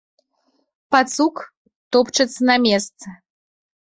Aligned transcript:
Пацук 0.95 1.35
топчацца 1.97 2.41
на 2.51 2.55
месцы. 2.65 3.07